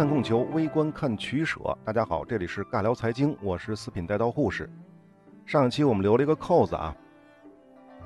[0.00, 1.58] 看供求，微观看取舍。
[1.84, 4.66] 大家好，这里是尬聊财经，我是四品带刀护士。
[5.44, 6.96] 上一期我们留了一个扣子啊，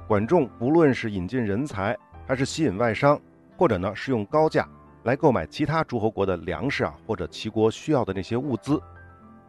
[0.08, 1.96] 管仲不论是引进人才，
[2.26, 3.16] 还是吸引外商，
[3.56, 4.68] 或者呢是用高价
[5.04, 8.82] 来购买其他诸侯国的粮食啊，或者齐国需要的那些物资。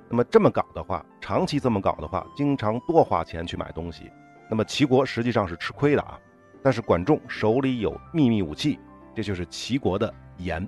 [0.07, 4.11] 那么这么搞的话，长期这么搞的话，经常多花钱去买东西，
[4.51, 6.19] 那么齐国实际上是吃亏的啊。
[6.61, 8.77] 但是管仲手里有秘密武器，
[9.15, 10.63] 这就是齐国的盐。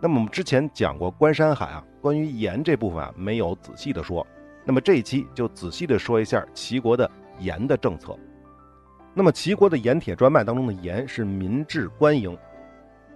[0.00, 4.26] 那么我们之前讲过关山海啊，关于盐这部分啊没有仔细的说。
[4.64, 8.16] 那么这一期就仔细的说一下齐国的盐的政策。
[9.14, 12.36] 那么齐国的盐铁专卖当中的盐是民治官营。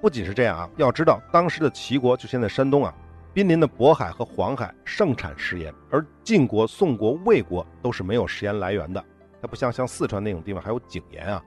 [0.00, 2.92] 不仅是这样啊，要知道当时的齐国就现在山东啊，
[3.32, 9.04] 濒临的渤海和黄海盛产食盐，而晋国、宋国、魏国都是没有食盐来源的。
[9.40, 11.40] 它不像像四川那种地方还有井盐啊，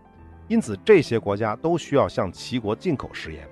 [0.47, 3.45] 因此这些国家都需要向齐国进口食盐。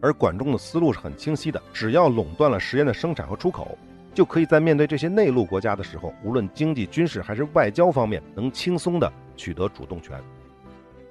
[0.00, 3.76] 而管仲的思路是很清晰的，只要垄断了食盐的生产和出口，
[4.14, 10.18] 就可以在面对这些内陆国家的时候，无论经济、军事还是外交方面，能轻松的取得主动权。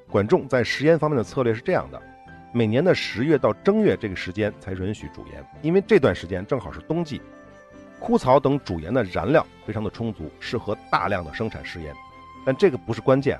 [0.10, 2.02] 管仲在食盐方面的策略是这样的：
[2.52, 7.22] 每年的十月到正月这个时间才允许煮盐，因为这段时间正好是冬季，
[8.00, 11.94] 枯草等煮盐的燃料非常的充足，适合大量的生产食盐。
[12.44, 13.40] 但这个不是关键，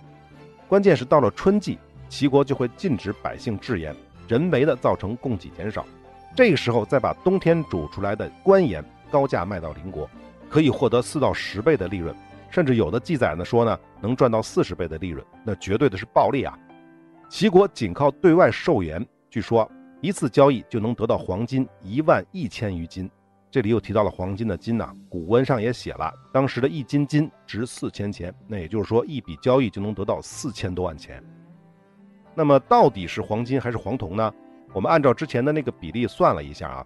[0.68, 3.96] 关键是到了春季，齐国就会禁止百姓制盐。
[4.30, 5.84] 人为的造成供给减少，
[6.36, 10.08] 这个时候再把冬天煮出来的官盐高价卖到邻国，
[10.48, 12.16] 可以获得四到十倍的利润，
[12.52, 16.56] 甚至有的记载呢说呢能赚到四十倍的利润，那绝对的是暴利啊！
[17.28, 19.68] 齐国仅靠对外售盐，据说
[20.00, 23.10] 一次交易就能得到黄金一万一千余斤。
[23.50, 31.20] 这里又提到了黄金的金呐，古文上也写了，当时的一斤金值四千钱，那也就是说一笔交易就能得到四千多万钱。
[32.40, 34.34] 那么到底是黄金还是黄铜呢？
[34.72, 36.86] 我们按照之前的那个比例算了一下啊，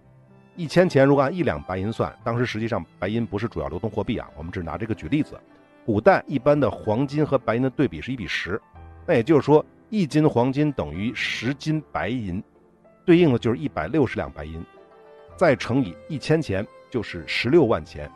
[0.56, 5.38] 一千钱如果按一两白银算，当时实际上白银不是主要流通货币啊，我们只拿这个举例子。
[5.86, 8.60] 古代一般的黄金和白银的对比是一比十，
[9.06, 12.42] 那也就是说一斤黄金等于十斤白银，
[13.06, 14.60] 对应的就是一百六十两白银，
[15.36, 18.10] 再乘以一千钱就是十六万钱。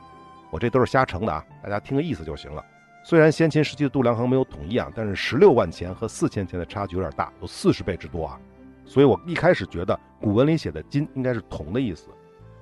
[0.51, 2.65] 我这都是瞎乘的啊，大家听个意思就行了。
[3.09, 8.39] 虽然先秦时期的度量衡没有统一啊，但是十六万钱和四千钱的差距有点大，有四十倍之多啊。
[8.85, 12.09] 所以我一开始觉得古文里写的金应该是铜的意思。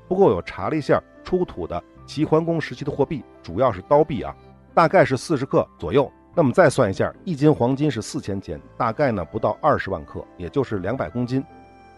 [0.07, 4.33] 不过我又查了一下出土的齐桓公时期的货币，主要是刀币啊，
[4.73, 6.09] 大概是四十克左右。
[6.33, 11.45] 那么再算一下，一斤黄金是四千钱，大概呢不到二十万克，也就是两百公斤，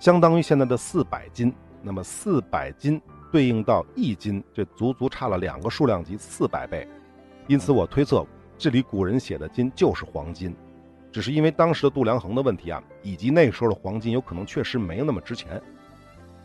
[0.01, 1.53] 相当于现在的四百斤。
[1.83, 2.99] 那么四百斤
[3.31, 6.89] 对应到一斤，这足足差了两个数量级四百倍。
[7.47, 8.27] 因此我推测。
[8.59, 10.53] 这里古人写的金就是黄金，
[11.13, 15.63] 只是因为当时的度量衡的问题啊，以及那时候的黄金有可能确实没那么值钱。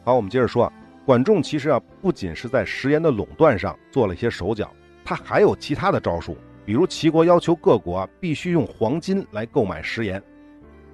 [0.03, 0.73] 好，我们接着说啊，
[1.07, 4.71] 管仲其实啊不仅是在食盐的垄断上做了一些手脚，
[5.03, 10.21] 他还有其他的招数，比如齐国要求各国啊必须用黄金来购买食盐，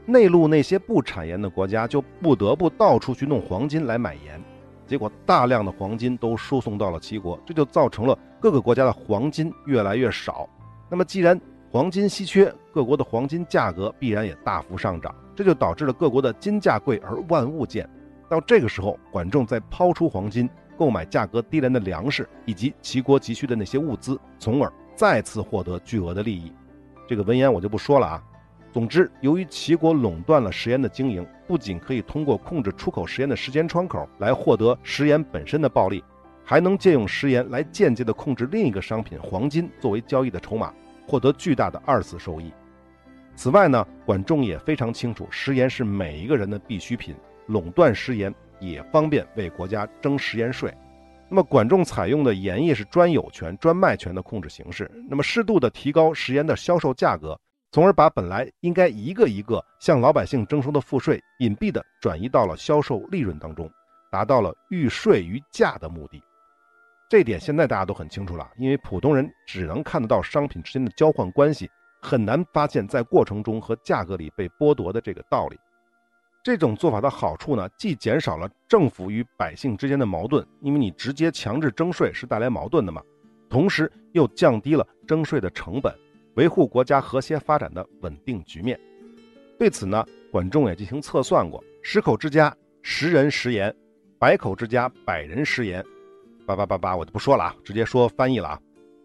[0.05, 4.41] 内陆那些不产盐的国家就不得不到处去弄黄金来买盐，
[4.87, 10.47] 结果大量的黄金都输送到了齐国，这就造成了各个国家的黄金越来越少。
[10.89, 11.39] 那么，既然
[11.71, 17.87] 黄金稀缺，各国的黄金价格必然也大幅上涨，这就导致了各国的金价贵而万物贱。
[18.27, 26.51] 到这个时候，管仲再抛出黄金购买价格低廉的粮食以及齐国急需的那些物资，从而再次获得巨额的利益。
[27.07, 28.23] 这个文言我就不说了啊。
[28.71, 36.03] 总之，由于齐国垄断了食盐的经营，不仅可以通过控制出口食盐的时间窗口来获得食盐本身的暴利。
[36.49, 40.73] 还能借用食盐来间接的控制另一个商品黄金作为交易的筹码，
[41.07, 42.51] 获得巨大的二次收益。
[43.35, 47.15] 此外呢，管仲也非常清楚，食盐是每一个人的必需品，
[47.45, 50.75] 垄断食盐也方便为国家征食盐税。
[51.29, 57.39] 那么，管仲采用的盐业是专有权、专卖权的控制形式，那么适度的提高食盐的销售价格，
[57.71, 63.69] 从而把本来应该一个一个向老百姓征收的赋税隐蔽的转移到了销售利润当中，
[64.11, 66.19] 达到了寓税于价的目的。
[67.09, 71.67] 这点现在大家都很清楚了，因为普通人只能看得到商品之间的交换关系，
[71.99, 75.57] 很难发现在过程中和价格里被剥夺的这个道理。
[76.43, 83.01] 这种做法的好处呢，既减少了政府与百姓之间的矛盾，因为你直接强制征税是带来矛盾的嘛，
[83.49, 85.91] 同时又降低了征税的成本，
[86.35, 88.79] 维护国家和谐发展的稳定局面。
[89.57, 93.75] 对此呢，管仲也进行测算过：十口之家十人食盐，
[94.19, 95.83] 百口之家百人食盐。
[96.49, 98.59] 八八八八，我就不说了啊，直接说翻译了啊。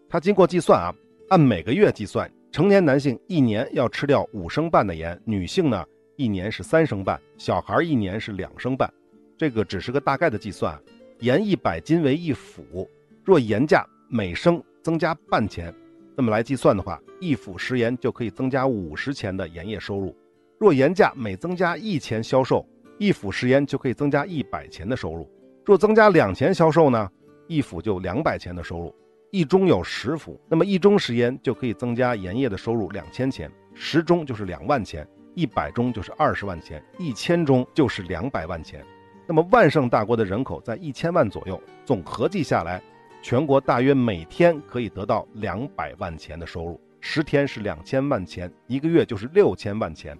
[0.09, 0.93] 他经过计算啊，
[1.29, 8.91] 按每个月计算，成年男性一年要吃掉五升半的盐，女性呢一年是三升半，小孩一年是两升半。
[9.37, 10.79] 这个只是个大概的计算，
[11.19, 12.89] 盐一百斤为一府，
[13.23, 15.73] 若盐价每升增加半钱，
[16.15, 20.15] 那么来计算的话，一府食盐就可以增加五十钱的盐业收入。
[20.57, 22.65] 若盐价每增加一钱销售，
[22.97, 25.29] 一府食盐就可以增加一百钱的收入。
[25.65, 27.09] 若增加两钱销售呢，
[27.47, 28.93] 一府就两百钱的收入。
[29.31, 38.85] 一中有十府，那么一中食盐就可以增加盐业的收入两千钱，十中就是两万钱，一百中就是二十万钱，一千中就是两百万钱。
[39.27, 42.81] 那么万盛大国的人口在一千万左右，总合计下来，
[43.21, 50.17] 全国大约每天可以得到两百万钱的收入，十天是两千万钱，一个月就是六千万钱。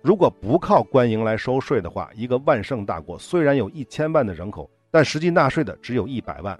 [0.00, 6.58] 如果不靠官营来收税的话，一个万盛大国虽然有一千万的人口，但实际纳税的只有一百万。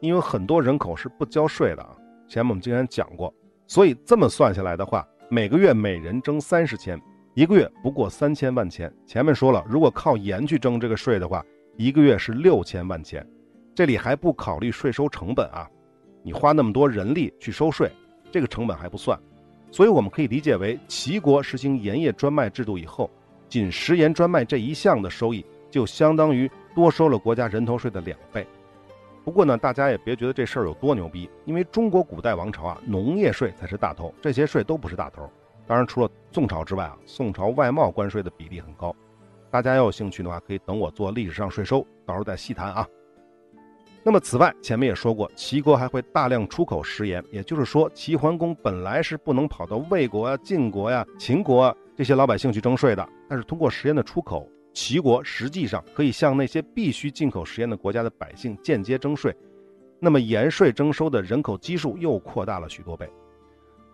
[0.00, 1.96] 因为很多人口是不交税的啊，
[2.28, 3.32] 前面我们经常讲过，
[3.66, 7.00] 所以这么算下来的话，每个月每人征三十钱，
[7.32, 8.92] 一个月不过三千万钱。
[9.06, 11.42] 前面说了，如果靠盐去征这个税的话，
[11.78, 13.26] 一个月是六千万钱，
[13.74, 15.66] 这里还不考虑税收成本啊，
[16.22, 17.90] 你花那么多人力去收税，
[18.30, 19.18] 这个成本还不算，
[19.70, 23.10] 所以我们可以理解为，齐国实行盐业专卖制度以后，
[23.48, 28.46] 仅食盐专卖这一项的收益，就相当于多收了国家人头税的两倍。
[29.24, 35.30] 不过呢，大家也别觉得这事儿有多牛逼，因为中国古代王朝啊，农业税才是大头，这些税都不是大头。
[35.66, 38.94] 当然，除了宋朝之外啊，宋朝外贸关税的比例很高。
[39.50, 42.86] 大家要有兴趣的话，可以等我做历史上税收，到时候再细谈啊。
[44.02, 54.46] 那么，此外，前面也说过，齐国还会大量出口食盐，也就是说，齐桓公本来是不能跑到魏国啊、晋国呀、秦国啊这些老百姓去征税的，但是通过食盐的出口。
[54.74, 59.34] 齐国实际上可以向那些必须进口食盐的国家的百姓间接征税，
[60.00, 63.08] 那么盐税征收的人口基数又扩大了许多倍。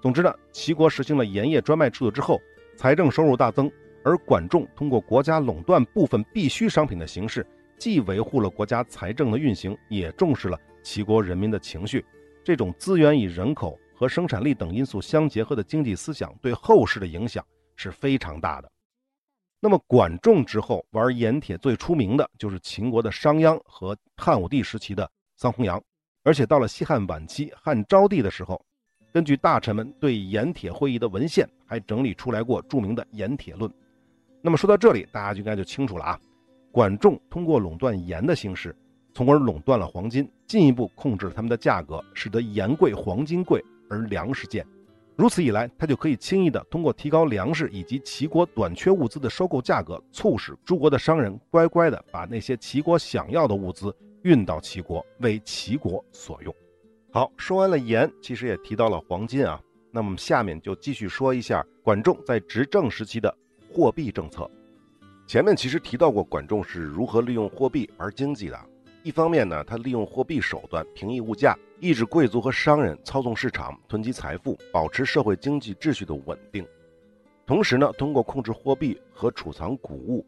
[0.01, 2.41] 总之呢，齐国实行了盐业专卖制度之后，
[2.77, 3.71] 财政收入大增，
[4.03, 7.47] 而管仲通过国家垄断部分必需商品的形式，
[7.79, 12.03] 既维护了国家财政的运行，也重视了齐国人民的情绪。
[12.43, 17.45] 这种资源与人口和生产力等因素相结合的经济思想，对后世的影响
[17.77, 18.73] 是非常大的。
[19.63, 25.81] 那么管仲之后玩盐铁最出名的就是秦国的商鞅和汉武帝时期的桑弘羊，
[26.25, 28.59] 而且到了西汉晚期汉昭帝的时候，
[29.13, 33.71] 根据大臣们对盐铁会议的文献，还整理出来过著名的盐铁论。
[34.41, 36.19] 那么说到这里，大家就应该就清楚了啊。
[36.73, 38.75] 管仲通过垄断盐的形式，
[39.13, 44.67] 从而垄断了黄金，进一步控制了他们的价格，使得盐贵黄金贵而粮食贱。
[45.21, 56.55] 如此一来，他就可以轻易地通过提高粮食以及齐国短缺物资的收购价格，促使诸国的商人乖乖地把那些齐国想要的物资运到齐国，为齐国所用。
[57.13, 59.61] 好，说完了盐，其实也提到了黄金啊。
[59.91, 63.37] 那么下面就继续说一下管仲在执政时期的
[63.71, 64.51] 货币政策。
[65.27, 68.59] 前面其实提到过管仲是如何利用货币而经济的。
[69.03, 71.57] 一方面呢，他利用货币手段平抑物价。
[71.81, 76.63] 抑制贵族和商人操纵市场、囤积财富，保持社会经济秩序的稳定。
[77.47, 80.23] 同时呢，通过控制货币和储藏谷物，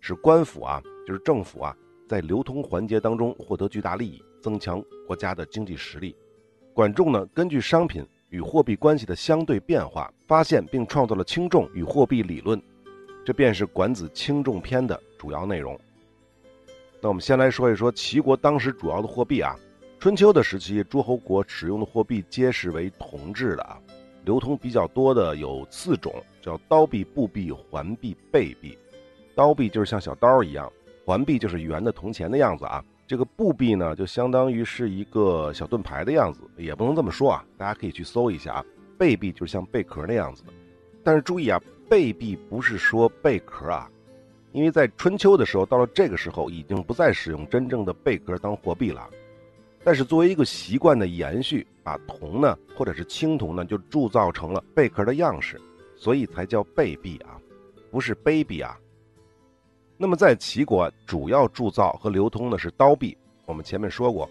[0.00, 1.74] 使官府啊，就是政府啊，
[2.06, 6.14] 在流通环节当中获得巨大利益，增强国家的经济实力。
[6.74, 12.62] 管仲呢，根据商品与货币关系的相对变化，发现并创造了轻重与货币理论，
[13.24, 15.80] 这便是《管子·轻重篇》的主要内容。
[17.00, 19.54] 那我们先来说一说齐国当时主要的货币啊。
[20.00, 23.78] 春秋的时期，诸侯国使用的货币皆是为铜制的啊，
[24.24, 28.78] 流通比较多的有四种，叫刀币、布币、环币、贝币。
[29.34, 30.70] 刀币就是像小刀一样，
[31.04, 32.84] 环币就是圆的铜钱的样子啊。
[33.08, 38.64] 这个布币呢，就相当于是一个小盾牌的样子，也不能这么说啊，大家可以去搜一下啊。
[38.96, 40.52] 贝币就是像贝壳那样子的，
[41.02, 43.90] 但是注意啊，贝币不是说贝壳啊，
[44.52, 49.08] 因为在春秋的时候，到了这个时候已经不再使用真正的贝壳当货币了。
[49.84, 55.60] 但是作为一个习惯的延续，把铜呢，或者是青铜呢，就铸造成了贝壳的样式，
[55.96, 57.38] 所以才叫贝币啊，
[57.90, 58.78] 不是卑鄙啊。
[59.96, 64.28] 那么在齐国，主要铸造和流通的是刀币，我们前面说过。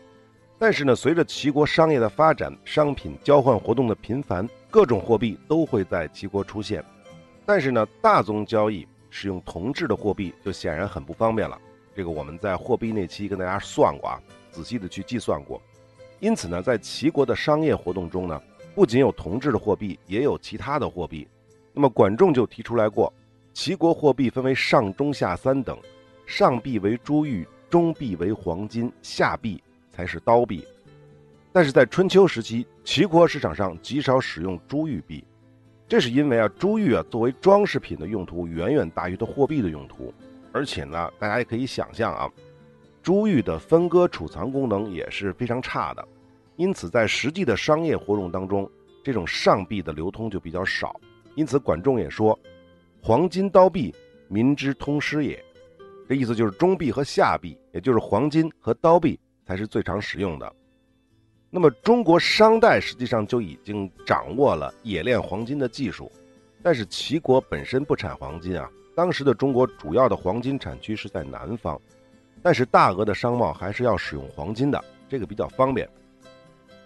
[0.60, 6.84] 但是呢，随着齐国商业的发展，商品交换活动的频繁，各种货币都会在齐国出现。
[7.46, 11.60] 但是呢，大宗交易使用铜制的货币就显然很不方便了。
[11.96, 14.22] 这个我们在货币那期跟大家算过啊。
[14.50, 15.62] 仔细的去计算过，
[16.20, 18.42] 因此呢，在齐国的商业活动中呢，
[18.74, 21.28] 不仅有铜制的货币，也有其他的货币。
[21.74, 23.14] 那么管仲就提出来过，
[23.54, 25.78] 齐国货币分为上中下三等，
[26.26, 29.62] 上币为珠玉，中币为黄金，下币
[29.92, 30.68] 才是刀币。
[31.52, 35.24] 但是在春秋时期，齐国市场上极少使用珠玉币，
[35.88, 40.14] 这是因为啊，珠玉啊作为装饰品的用途远远大于它货币的用途，
[40.52, 42.30] 而且呢，大家也可以想象啊。
[43.02, 46.06] 珠玉的分割储藏功能也是非常差的，
[46.58, 48.70] 因此在实际的商业活动当中，
[49.02, 51.00] 这种上币的流通就比较少。
[51.36, 52.38] 因此，管仲也说
[53.02, 53.96] ：“黄金刀币，
[54.28, 55.42] 民之通师也。”
[56.10, 60.54] 这意思就是中币和下币，也就是黄金和刀币才是最常使用的。
[61.50, 66.12] 那么，中国商代实际上就已经掌握了冶炼黄金的技术，
[66.62, 68.70] 但是齐国本身不产黄金啊。
[68.94, 71.80] 当时的中国主要的黄金产区是在南方，
[72.42, 75.88] 但是大额的商贸还是要使用黄金的，这个比较方便。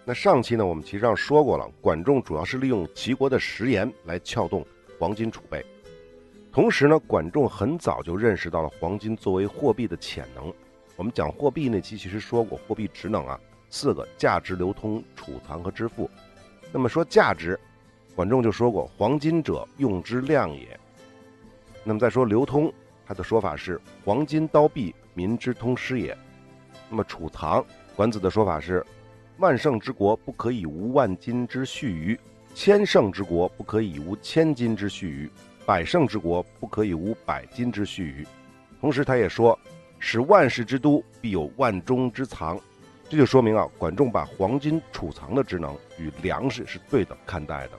[0.04, 4.64] 那上期呢，我们其实上说过了，管仲主要是利用齐国的食盐来撬动
[4.98, 5.64] 黄金储备，
[6.52, 10.52] 同时呢，管仲很早就认识到了黄金作为货币的潜能。
[10.96, 13.40] 我们讲货币那期其实说过，货币职能啊，
[13.72, 16.08] 四个：价值、流通、储藏和支付。
[16.70, 17.58] 那么说价值，
[18.14, 20.78] 管仲就说过：“黄金者，用之量也。”
[21.82, 22.70] 那么再说流通，
[23.06, 26.16] 他的说法是黄金刀币，民之通师也。
[26.90, 27.64] 那么储藏，
[27.96, 28.84] 管子的说法是
[29.38, 32.20] 万乘之国不可以无万金之蓄余，
[32.54, 35.30] 千乘之国不可以无千金之蓄余，
[35.64, 38.26] 百乘之国不可以无百金之蓄余。
[38.82, 39.58] 同时他也说，
[39.98, 42.60] 使万世之都必有万钟之藏。
[43.12, 47.72] 这就说明啊，管仲把黄金储藏的职能与粮食是对等看待的。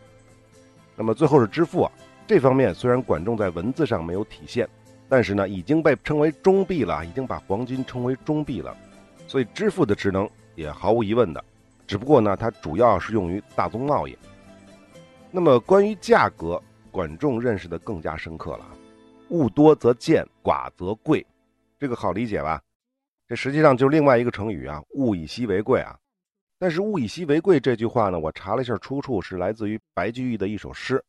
[0.95, 1.91] 那么最后是支付啊。
[2.27, 4.69] 这方面虽然管仲在文字上没有体现，
[5.09, 8.77] 但是呢，已经被称为中币了，已经把黄金称为中币了，
[9.27, 11.43] 所以支付的职能也毫无疑问的。
[11.87, 14.15] 只不过呢，它主要是用于大宗贸易。
[15.31, 16.61] 那么关于价格，
[16.91, 18.67] 管仲认识的更加深刻了。
[19.29, 21.25] 物多则贱，寡则贵，
[21.79, 22.61] 这个好理解吧？
[23.33, 25.97] 这实际上就是另外一个成语啊，“物以稀为贵”啊。
[26.59, 31.03] 但是“物以稀为贵”这句话呢，我查了一下出处，是来自于白居易的一首诗。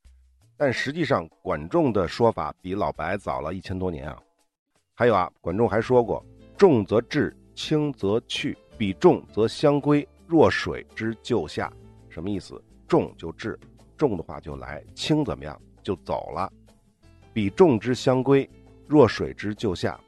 [0.56, 4.18] 但实际上，管仲的说法比老白早了一千多年啊。
[4.94, 6.24] 还有啊，管仲还说过
[6.56, 11.70] ：“重则至，轻则去，比重则相归，若水之就下。”
[12.08, 12.58] 什么意思？
[12.88, 13.60] 重就至，
[13.98, 15.60] 重的话就来；轻怎么样？
[15.82, 16.50] 就走了。
[17.34, 18.48] 比重之相归，
[18.88, 20.00] 若水之就下。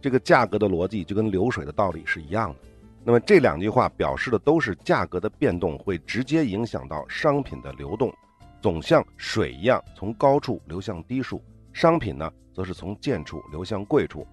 [0.00, 2.56] 这个价格的逻辑就跟流水的道理是一样的。
[3.04, 8.12] 那么这两句话表示的都是价格的变动会直接影响到商品的流动。
[8.60, 11.40] 总像水一样从高处流向低处，
[11.72, 14.26] 商品呢，则是从贱处流向贵处。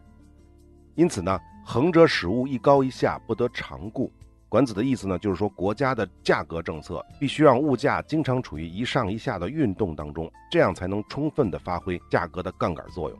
[0.95, 4.11] 因此呢，横者使物一高一下，不得长固。
[4.49, 13.19] 管子的意思呢，就是说国家的价格政策必须让物价经常处于一上一下的运动当中，这样才能充分的发挥价格的杠杆作用。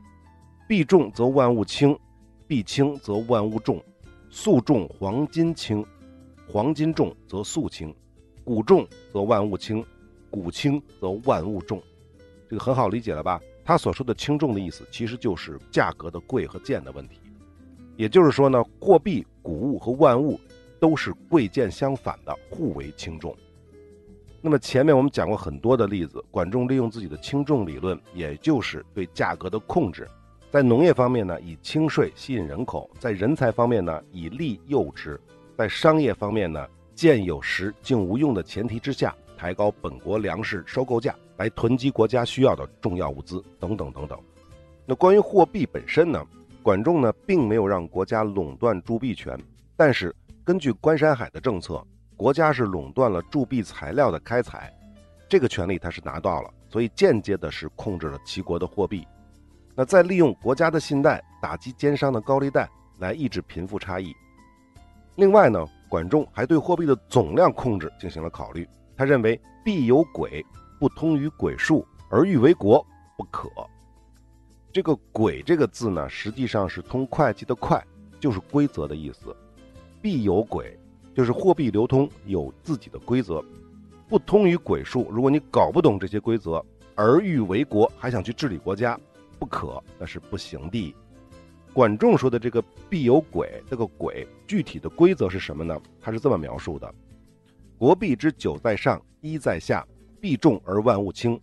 [0.66, 1.96] 币重则万物轻，
[2.46, 3.82] 币轻则万物重。
[4.28, 5.84] 粟重黄金轻，
[6.46, 7.94] 黄金重则粟轻，
[8.44, 9.84] 谷重则万物轻。
[10.28, 11.82] 古轻则万物重，
[12.50, 13.40] 这个很好理解了吧？
[13.64, 17.18] 他所说的轻重的意思，其实就是价格的贵和贱的问题。
[17.96, 20.38] 也就是说呢，货币、谷物和万物
[20.78, 23.34] 都是贵贱相反的，互为轻重。
[24.42, 30.06] 那么前面我们讲过很多的例子，管仲利用自己的轻重理论，也就是对价格的控制。
[30.56, 35.14] 在农业方面呢，以轻税吸引人口；在人才方面呢，以利诱之；
[35.54, 39.14] 在商业方面呢，贱有时，竟无用的前提之下。
[39.36, 44.18] 抬高本国粮食收购价，来囤积国家需要的重要物资，等等等等。
[44.86, 46.24] 那关于货币本身呢？
[46.62, 49.38] 管仲呢，并没有让国家垄断铸币权，
[49.76, 51.86] 但是根据关山海的政策，
[52.16, 54.72] 国家是垄断了铸币材料的开采，
[55.28, 59.06] 这个权利他是拿到了，所以间接的是控制了齐国的货币。
[59.76, 62.66] 那再利用国家的信贷打击奸商的高利贷，
[62.98, 64.12] 来抑制贫富差异。
[65.16, 68.66] 另外呢，管仲还对货币的总量控制进行了考虑。
[68.96, 70.44] 他认为必有轨，
[70.80, 72.84] 不通于轨数而欲为国
[73.18, 73.50] 不可。
[74.72, 77.78] 这个“轨”这个字呢，实际上是通会计的“会”，
[78.20, 79.36] 就是规则的意思。
[80.02, 80.78] 必有轨，
[81.14, 83.42] 就是货币流通有自己的规则，
[84.08, 85.06] 不通于轨数。
[85.10, 86.64] 如果你搞不懂这些规则，
[86.94, 88.98] 而欲为国，还想去治理国家，
[89.38, 90.94] 不可，那是不行的。
[91.72, 95.78] 管仲说的这个“必有鬼”，这个“鬼”具体的规则是什么呢？
[96.00, 96.94] 他是这么描述的。
[97.76, 99.86] 国币之九在上，一在下，
[100.20, 101.38] 币重而万物轻，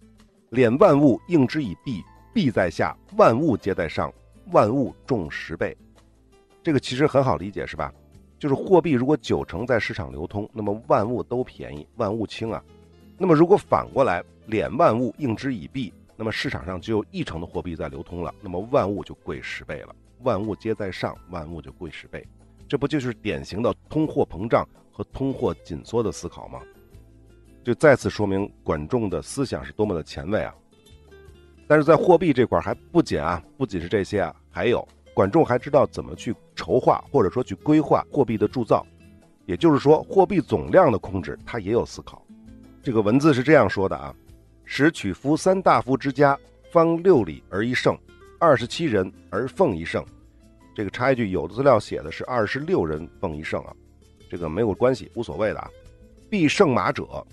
[0.49, 4.11] 敛万物应之以币，币在下，万物皆在上，
[4.51, 5.77] 万物重十倍。
[6.63, 7.93] 这个其实很好理解，是吧？
[8.39, 12.61] 就是货币如果九成在市场流通，那么万物都便宜，万物轻啊。
[13.17, 19.95] 那么如果反过来，敛万物应之以币，那么市场上只有一成的货币在流通了，那么万物就贵十倍了。
[20.21, 22.25] 万物皆在上，万物就贵十倍。
[22.67, 24.67] 这不就是典型的通货膨胀？
[24.95, 26.61] 和通货紧缩的思考吗？
[27.63, 30.53] 就再次说明管仲的思想是多么的前卫啊！
[31.67, 38.85] 但是在货币这块还不仅啊，不仅是这些啊，还有管仲还知道怎么去筹划或者说去规划货币的铸造，
[39.47, 42.23] 也就是说货币总量的控制，他也有思考。
[42.83, 44.13] 这个文字是这样说的啊：
[44.65, 46.37] 使取夫三大夫之家，
[46.71, 47.97] 方六里而一胜，
[48.39, 50.03] 二十七人而奉一胜。
[50.75, 53.75] 这个插一句，有的资料写的是二十六人奉一胜啊，
[54.29, 55.69] 这个没有关系，无所谓的啊。
[56.29, 57.25] 必胜马者，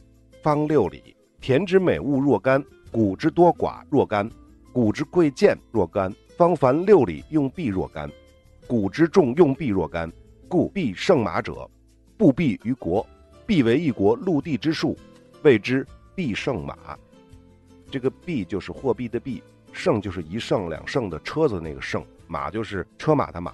[0.43, 1.17] 方六里。
[1.41, 4.31] 田之美物若干，谷之多寡若干，
[4.75, 6.15] 谷之贵贱若干。
[6.37, 8.11] 方凡六里用币若干，
[8.67, 10.13] 谷之重用币若干，
[10.49, 11.67] 故必胜马者，
[12.19, 13.07] 不必于国，
[13.47, 14.95] 必为一国陆地之数，
[15.43, 16.77] 谓之必胜马。
[17.91, 19.43] 这个币就是货币的币，
[19.73, 23.53] 胜就是一胜两胜的车子那个胜，马就是车马的马。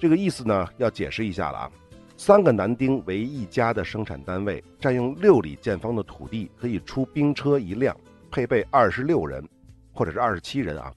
[0.00, 1.70] 这个意思呢，要解释一下了啊。
[2.16, 7.96] 三个男丁为一家的生产单位，占用六里见方的土地，可以出兵车一辆，
[8.30, 9.46] 配备二十六人，
[9.92, 10.92] 或者是二十七人啊。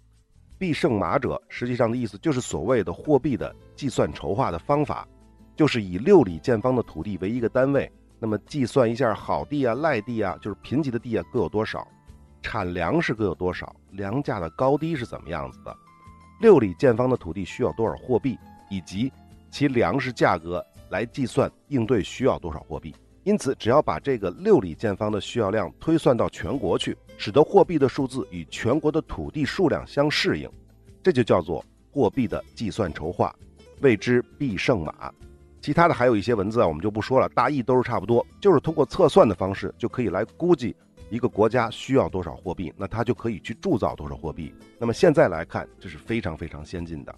[0.58, 5.08] 必胜马者，实际上的意思就是所谓的货币的计算筹划的方法，
[5.56, 11.88] 就是以六里见方的土地为一个单位，那么计算一下好地啊、赖地啊，就是贫瘠的地啊各有多少，
[12.42, 15.76] 产粮食各有多少，粮价的高低是怎么样子的，
[16.40, 18.38] 六里见方的土地需要多少货币，
[18.70, 19.12] 以及
[19.50, 22.96] 其粮食价格来计算应对需要多少货币。
[23.24, 26.98] 因此，只要把这个六里见方的需要量推算到全国去。
[27.18, 30.50] 使得货币的数字与全国的土地数量相适应，
[31.04, 33.32] 这就叫做货币的计算筹划，
[33.82, 35.14] 谓之必胜马。
[35.62, 40.76] 其他的还有一些文字啊，我们就不说了，大意都是差不多，就是通过测算的方式就可以来估计
[41.12, 44.56] 一个国家需要多少货币，那它就可以去铸造多少货币。
[44.80, 47.14] 那么现在来看，这是非常非常先进的。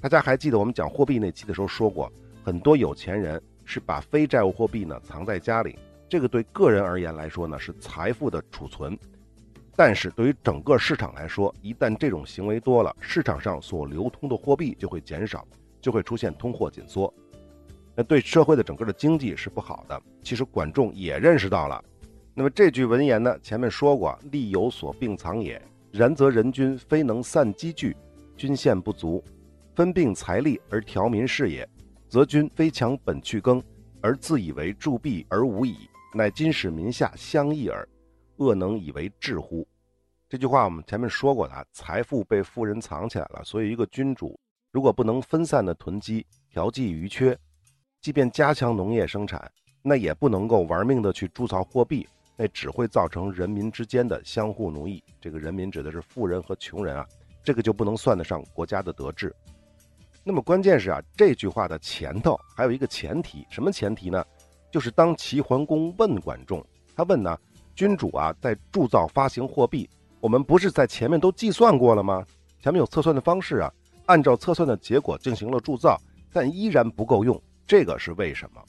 [0.00, 2.12] 大家还记得我们讲货币那期的时候说过，
[2.42, 8.98] 很多有钱人是把非债务货币呢藏在家里，这个对个人而言来说呢是财富的储存。
[9.76, 15.46] 但是对于整个市场来说，一旦这种行为多了，市场上所流通的货币就会减少，
[15.80, 17.14] 就会出现通货紧缩，
[17.94, 20.02] 那对社会的整个的经济是不好的。
[20.24, 21.84] 其实管仲也认识到了。
[22.34, 25.60] 那么这句文言呢，前面说过，利有所并藏也。
[25.90, 27.94] 然则人君非能散积聚，
[28.38, 29.22] 均献不足，
[29.74, 31.68] 分并财力而调民事也，
[32.08, 33.62] 则君非强本去耕，
[34.00, 35.76] 而自以为铸币而无矣，
[36.14, 37.86] 乃今使民下相益耳。
[38.36, 39.68] 恶能以为智乎？
[40.26, 44.40] 这句话我们前面说过的，财富被富人藏起来了，所以一个君主
[44.70, 47.38] 如果不能分散的囤积、调剂余缺，
[48.00, 52.08] 即便加强农业生产，那也不能够玩命的去铸造货币，
[52.42, 55.00] 那只会造成人民之间的相互奴役。
[55.20, 57.06] 这个人民指的是富人和穷人啊，
[57.44, 59.32] 这个就不能算得上国家的德治。
[60.24, 64.24] 那么关键是啊，这句话的前头还有一个前提，什么前提呢？
[64.72, 67.38] 就是当齐桓公问管仲，他问呢？
[67.76, 72.26] 君主啊，在铸造发行货币，我们不是在前面都计算过了吗？
[72.60, 73.72] 前面有测算的方式啊，
[74.06, 75.96] 按照测算的结果进行了铸造，
[76.32, 78.60] 但依然不够用，这个是为什么？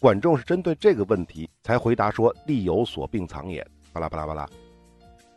[0.00, 4.48] 管仲是针对这个问题才回答说：“利有所并藏也。”巴拉巴拉巴拉。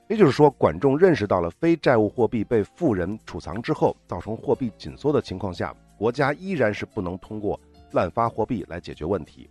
[0.08, 7.60] 也就是说，管仲认识到了非债务货币被富人储藏之后，造成货币紧缩的情况下，国家依然是不能通过
[7.92, 9.50] 滥发货币来解决问题。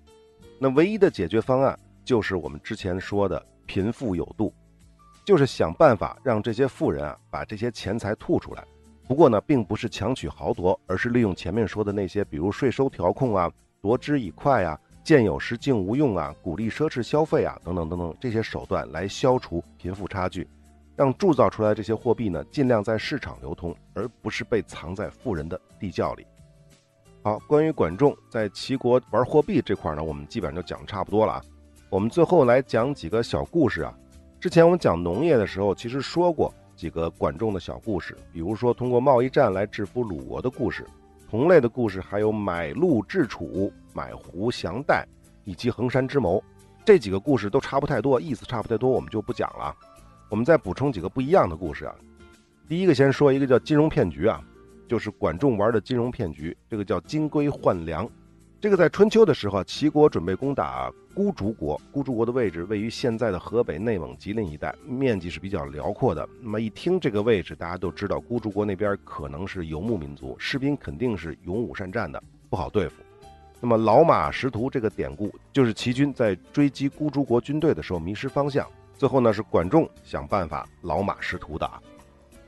[0.59, 3.47] 那唯一的解决方案就是我们之前说的。
[3.65, 4.53] 贫富有度，
[5.25, 8.65] 就是想办法让这些富人啊把这些钱财吐出来。
[9.07, 20.47] 不过呢，并不是强取豪夺，而是利用前面说的那些，比如税收调控啊、夺之以快啊、见有时竟无用啊、鼓励奢侈消费啊等等等等这些手段来消除贫富差距，
[20.95, 26.25] 让铸造出来这些货币呢尽量在市场流通，而不是被藏在富人的地窖里。
[27.25, 31.43] 好，关于管仲在齐国玩货币这块呢，我们基本上就讲差不多了啊。
[31.91, 33.93] 我们最后来讲几个小故事啊。
[34.41, 40.87] 之前我们讲农业的时候，其实说过几个管仲的小故事，比如说通过贸易战来制服鲁国的故事，
[41.31, 45.07] 同类的故事还有买鹿治楚、买胡降代
[45.45, 46.43] 以及衡山之谋。
[46.85, 49.75] 这几个故事都差不太多，意思差不太多，我们就不讲了。
[50.29, 51.95] 我们再补充几个不一样的故事啊。
[52.69, 54.43] 第一个先说一个叫金融骗局啊，
[54.89, 58.09] 就是管仲玩的金融骗局，这个叫金龟换粮。
[58.61, 61.81] 这个在春秋的时候，齐国准备攻打孤竹国。
[61.91, 66.27] 孤竹国的位置位于现在的河北、内蒙、吉林一带，面积是比较辽阔的。
[66.41, 73.02] 那么一听这个位置，大家都知道孤竹国那边可能是游牧民族，士兵肯定是勇武善战的，不好对付。
[73.65, 78.67] 那么老马识途这个典故，就是齐军在追击孤竹国军队的时候迷失方向，
[78.99, 81.81] 最后呢是管仲想办法老马识途的啊。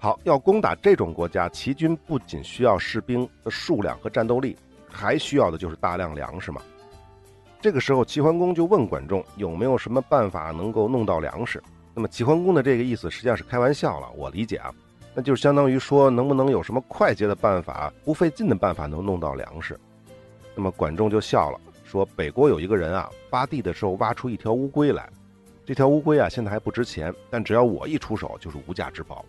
[0.00, 4.56] 好，要攻打这种国家，齐军不仅需要士兵的数量和战斗力。
[4.90, 6.60] 还需要的就是大量粮食嘛。
[7.60, 11.62] 这个时候，齐桓公就问管仲有没有什么办法能够弄到粮食。
[11.94, 14.72] 那么齐桓公的这个意思实际上是开玩笑了，我理解啊。
[15.12, 19.78] 那就是相当于说，能不能有什么快捷的办法、不费劲的办法能弄到粮食？
[20.54, 25.08] 那么管仲就笑了，说：“北国有一个人啊，挖地的时候挖出一条乌龟来，
[25.64, 29.24] 这条乌龟啊现在还不值钱，但只要我一出手就是无价之宝。”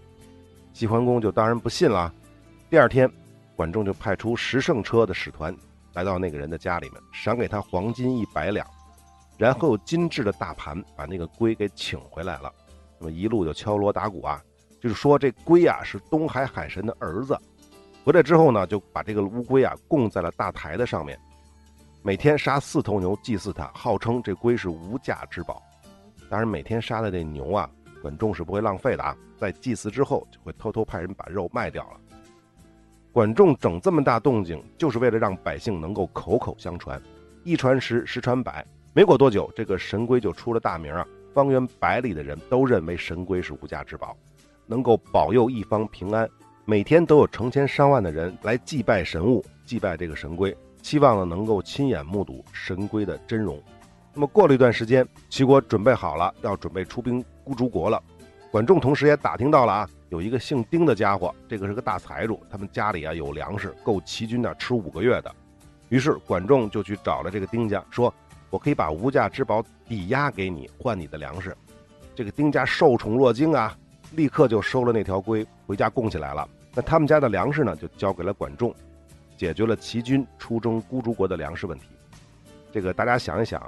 [0.74, 2.14] 齐桓公就当然不信了。
[2.70, 3.10] 第二天，
[3.56, 5.56] 管仲就派出十乘车的使团
[5.94, 8.68] 来到那个人的家里面，赏给他黄金一百两，
[9.38, 12.52] 然后用金制的大盘把那个龟给请回来了。
[13.00, 14.42] 那么一路就敲锣打鼓啊。
[14.82, 17.36] 就是说，这龟啊是东海海神的儿子，
[18.06, 21.20] 回来之后呢，就把这个乌龟啊供在了大台的上面，
[22.04, 25.60] 每天杀四头牛祭祀它，号称这龟是无价之宝。
[26.30, 27.68] 当然，每天杀的这牛啊，
[28.04, 32.00] 管仲是不会浪费的啊，在祭祀之后就会偷偷派人把肉卖掉了。
[33.12, 37.02] 管仲整这么大动静，就是为了让百姓能够口口相传，
[37.44, 38.64] 一传十，十传百。
[38.94, 44.16] 没过多久，这个神龟就出了大名啊，方圆百里的人都认为神龟是无价之宝。
[44.68, 46.30] 能够保佑一方平安，
[46.68, 53.62] 每天都有成千上万的人来祭拜神物，祭拜这个神龟，期望呢能够亲眼目睹神龟的真容。
[54.16, 58.02] 那么过了一段时间，齐国准备好了，要准备出兵孤竹国了。
[58.50, 65.32] 管仲同时也打听到了啊，有一个姓丁的家伙，这个是个大财主，他们家里啊有粮食够齐军呢吃五个月的。
[65.90, 68.12] 于是管仲就去找了这个丁家，说
[68.50, 71.56] ：“我可以把无价之宝抵押给你，换你的粮食。”
[72.16, 73.78] 这个丁家受宠若惊啊。
[74.12, 76.48] 立刻就收了那条龟回家供起来了。
[76.76, 78.76] 那他们家的粮食呢，就交给了管仲，
[79.38, 81.86] 解决了齐军出征孤竹国的粮食问题。
[82.72, 83.64] 这个大家想一想，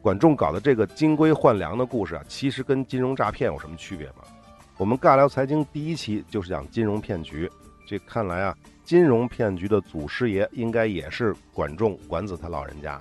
[0.00, 4.24] 管仲搞的这个金龟换粮的故事啊，其实跟金融诈骗有什么区别吗？
[4.78, 7.50] 我们尬聊财经第一期就是讲金融骗局，
[7.86, 12.98] 这看来啊，金融骗局的祖师爷应该也是管仲管子他老人家。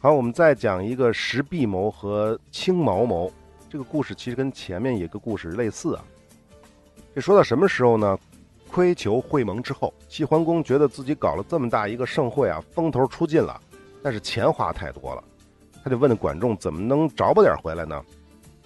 [0.00, 3.32] 好，我们再讲一个石壁谋和青毛谋。
[3.70, 6.04] 这个故事其实跟前面一个故事类似啊。
[7.14, 8.18] 这说到什么时候呢？
[8.72, 13.60] 窥求会盟之后，齐桓公觉得自己搞了这么大一个盛会啊，风头出尽了，
[14.02, 15.22] 但是钱花太多了，
[15.84, 18.04] 他就问管仲怎么能着不点回来呢？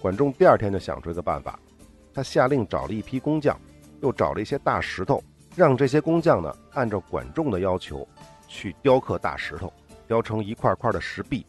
[0.01, 1.59] 管仲第二天就想出一个办法，
[2.11, 3.55] 他下令找了一批工匠，
[4.01, 5.23] 又找了一些大石头，
[5.55, 8.07] 让这些工匠呢按照管仲的要求
[8.47, 9.71] 去雕刻大石头，
[10.07, 11.45] 雕成一块块的石壁，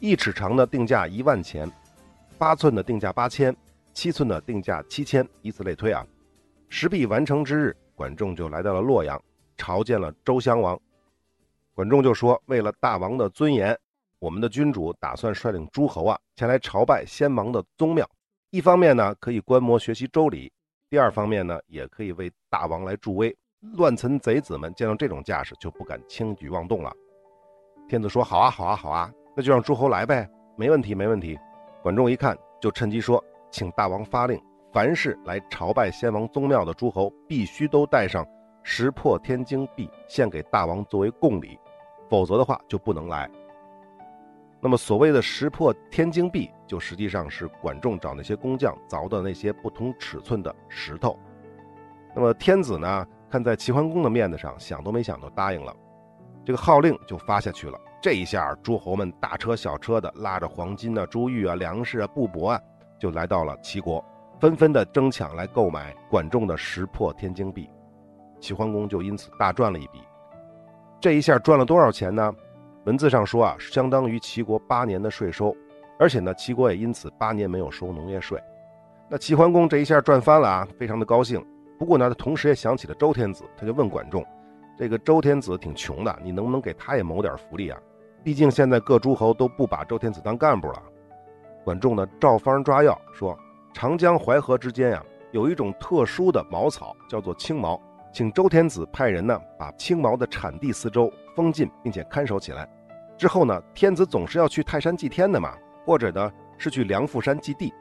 [0.00, 1.70] 一尺长的定价一万钱。
[2.36, 3.56] 八寸的定价八千，
[3.94, 6.06] 七寸的定价七千，以此类推啊。
[6.74, 9.22] 石壁完成之日，管仲就来到了洛阳，
[9.58, 10.80] 朝见了周襄王。
[11.74, 13.78] 管仲就说：“为了大王的尊严，
[14.18, 18.08] 我们的君主打算率领诸侯啊前来朝拜先王的宗庙。
[18.48, 20.50] 一方面呢，可以观摩学习周礼；
[20.88, 23.36] 第二方面呢，也可以为大王来助威。
[23.74, 26.90] 乱臣贼子们见到这种架势，就不敢轻举妄动了。”
[27.86, 31.38] 天子说：“好啊，好啊，好啊，那就让诸侯来呗，没问题，没问题。”
[31.82, 38.26] 管仲一看，就趁机说：“请大王发令，凡是来朝拜先王宗庙的诸侯，必须都带上
[38.62, 41.58] 石破天惊币献给大王作为贡礼，
[42.08, 43.28] 否则的话就不能来。”
[44.64, 51.18] 那么所谓的石破天惊币，就实际上是管仲找那些工匠凿的那些不同尺寸的石头。
[52.14, 55.74] 那么天子呢，看在齐桓公的面子上，想都没想就答应了，
[56.46, 57.78] 这个号令就发下去了。
[58.00, 62.60] 这一下，诸侯们大车小车的拉着黄金啊、珠玉啊、粮食啊、布帛啊，
[62.98, 64.02] 就来到了齐国，
[64.42, 67.70] 纷纷的争抢来购买管仲的石破天惊币。
[68.40, 70.00] 齐桓公就因此大赚了一笔。
[71.00, 72.34] 这一下赚了多少钱呢？
[72.84, 75.54] 文字上说啊，相当于齐国八年的税收，
[75.96, 78.36] 而且呢，齐国也因此八年没有收农业税。
[79.08, 81.40] 那齐桓公这一下赚翻了啊，非常的高兴。
[81.78, 84.26] 不过呢，他同时也想起了周天子，他就问管仲
[84.76, 87.78] ：“这个周天子挺穷的，你能不能给他也谋点福利啊？”
[88.24, 90.82] 毕竟现在各诸侯都不把周天子当干部了。
[91.62, 93.38] 管仲呢，照方抓药说，
[93.72, 97.80] 长江淮河之间呀，有一种特殊的茅草，叫做青茅，
[98.12, 102.68] 请周天子派人呢，把青茅的产地四周封禁，并且看守起来。
[103.16, 107.72] 之后呢，天子总是要去泰山祭天的嘛，或者呢是去梁父山祭地。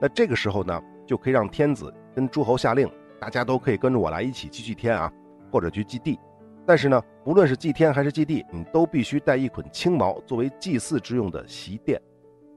[0.00, 5.12] 那这个时候呢，就可以让天子跟诸侯下令，大家都可以跟着我来一起去祭天啊，
[5.50, 6.18] 或者去祭地。
[6.66, 12.00] 但是呢，无论是祭天还是祭地，你都必须带一捆青毛作为祭祀之用的席垫，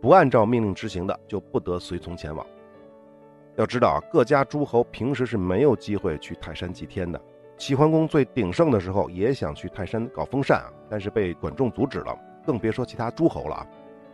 [0.01, 2.45] 不按照命令执行的，就不得随从前往。
[3.57, 7.19] 要知道啊，各家诸侯平时是没有机会去泰山祭天的。
[7.57, 12.15] 齐桓公最鼎盛的时候也想去泰山搞封禅啊，但是被管仲阻止了，
[12.45, 13.67] 更别说其他诸侯了啊。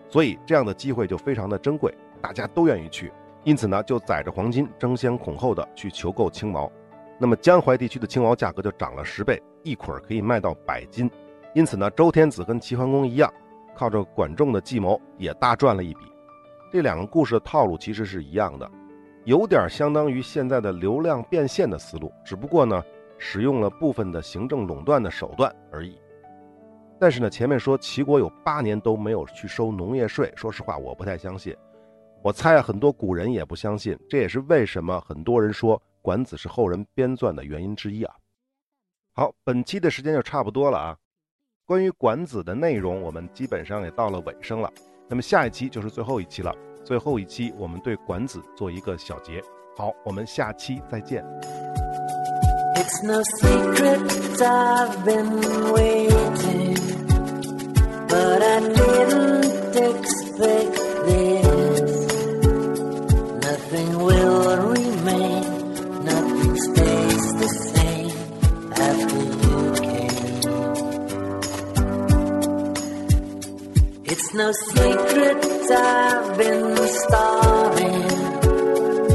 [0.07, 3.11] 所以这样的机会就非常的珍贵，大家都愿意去，
[3.43, 6.71] 因此呢，就载着黄金争先恐后的去求购青毛。
[7.19, 11.11] 那么江淮地区的青毛价格就涨了十倍，一捆可以卖到百斤。
[11.53, 13.29] 因此呢，周天子跟齐桓公一样，
[13.75, 15.99] 靠着管仲的计谋也大赚了一笔。
[16.71, 18.71] 这两个故事的套路其实是一样的。
[19.25, 22.83] 有点相当于现在的流量变现的思路，只不过呢，
[23.17, 25.97] 使用了部分的行政垄断的手段而已。
[26.99, 31.55] 但是呢，前面说齐国有八年都没有去收农业税，说实话我不太相信。
[32.21, 38.15] 我猜啊，很多古人也不相信，这也是为什么很多人说管子是后人编撰的原因之一啊。
[39.13, 40.97] 好，本期的时间就差不多了啊。
[41.65, 44.71] 关于管子的内容，我们基本上也到了尾声了。
[45.07, 46.53] 那么下一期就是最后一期了，
[46.83, 49.41] 最后一期我们对管子做一个小结。
[49.75, 51.23] 好，我们下期再见。
[52.75, 54.01] It's no secret
[54.41, 55.41] I've been
[55.71, 56.75] waiting,
[58.07, 61.52] but I didn't expect this.
[74.35, 78.03] No secret I've been starving,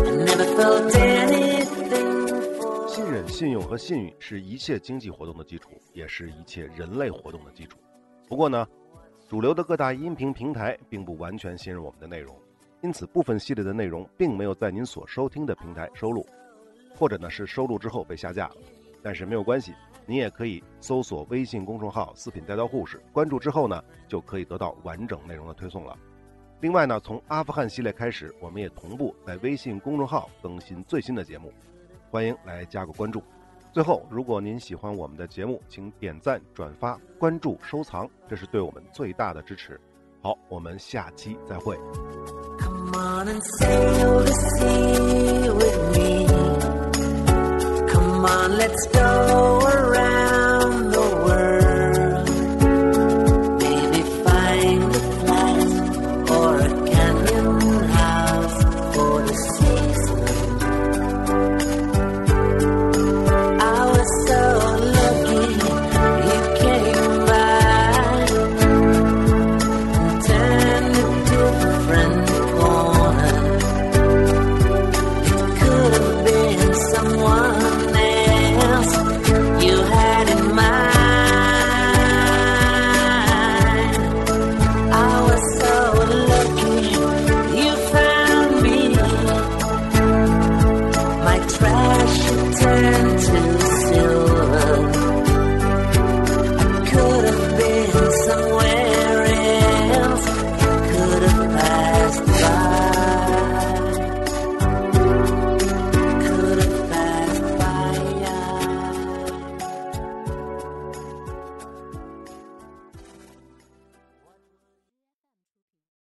[0.07, 1.67] I never felt anything.
[3.27, 7.77] 信用和信誉是一切经济活动的基础，也是一切人类活动的基础。
[8.29, 8.65] 不过呢，
[9.29, 12.37] 主流的各大音频平台并不完全信任我们的内容，
[12.83, 16.25] 因此部分系列的内容并没有在您所收听的平台收录，
[16.95, 18.55] 或者呢是收录之后被下架了。
[19.03, 19.75] 但是没有关系，
[20.07, 25.97] 您也可以搜索微信公众号“四品带刀护士”，关注之后呢，就可以得到完整内容的推送了。
[26.61, 31.53] 另外呢，从阿富汗系列开始，我们也同步在微信公众号更新最新的节目。
[32.11, 33.23] 欢迎来加个关注。
[33.71, 39.79] 最后，如果您喜欢我们的节目，请点赞、转发、关注、收藏，这是对我们最大的支持。
[40.21, 41.79] 好，我们下期再会。
[48.19, 50.28] Come on, let's go around.